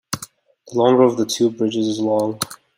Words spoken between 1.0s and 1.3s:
of the